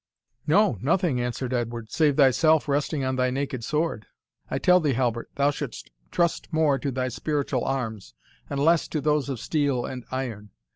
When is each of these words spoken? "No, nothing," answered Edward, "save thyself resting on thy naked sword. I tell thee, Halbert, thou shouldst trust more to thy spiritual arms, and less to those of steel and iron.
"No, 0.47 0.79
nothing," 0.81 1.21
answered 1.21 1.53
Edward, 1.53 1.91
"save 1.91 2.17
thyself 2.17 2.67
resting 2.67 3.03
on 3.03 3.17
thy 3.17 3.29
naked 3.29 3.63
sword. 3.63 4.07
I 4.49 4.57
tell 4.57 4.79
thee, 4.79 4.93
Halbert, 4.93 5.29
thou 5.35 5.51
shouldst 5.51 5.91
trust 6.09 6.51
more 6.51 6.79
to 6.79 6.89
thy 6.89 7.07
spiritual 7.09 7.63
arms, 7.65 8.15
and 8.49 8.59
less 8.59 8.87
to 8.87 8.99
those 8.99 9.29
of 9.29 9.39
steel 9.39 9.85
and 9.85 10.03
iron. 10.09 10.49